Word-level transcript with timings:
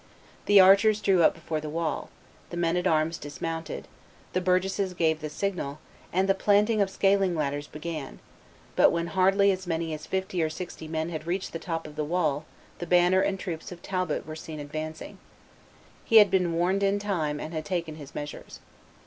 The 0.47 0.59
archers 0.59 0.99
drew 0.99 1.21
up 1.21 1.35
before 1.35 1.61
the 1.61 1.69
wall; 1.69 2.09
the 2.49 2.57
men 2.57 2.75
at 2.75 2.87
arms 2.87 3.19
dismounted; 3.19 3.87
the 4.33 4.41
burgesses 4.41 4.95
gave 4.95 5.21
the 5.21 5.29
signal, 5.29 5.77
and 6.11 6.27
the 6.27 6.33
planting 6.33 6.81
of 6.81 6.89
scaling 6.89 7.35
ladders 7.35 7.67
began; 7.67 8.17
but 8.75 8.91
when 8.91 9.05
hardly 9.05 9.51
as 9.51 9.67
many 9.67 9.93
as 9.93 10.07
fifty 10.07 10.41
or 10.41 10.49
sixty 10.49 10.87
men 10.87 11.09
had 11.09 11.27
reached 11.27 11.53
the 11.53 11.59
top 11.59 11.85
of 11.85 11.95
the 11.97 12.03
wall 12.03 12.45
the 12.79 12.87
banner 12.87 13.21
and 13.21 13.39
troops 13.39 13.71
of 13.71 13.83
Talbot 13.83 14.25
were 14.25 14.35
seen 14.35 14.59
advancing. 14.59 15.19
He 16.03 16.15
had 16.15 16.31
been 16.31 16.53
warned 16.53 16.81
in 16.81 16.97
time 16.97 17.39
and 17.39 17.53
had 17.53 17.63
taken 17.65 17.97
his 17.97 18.15
measures. 18.15 18.59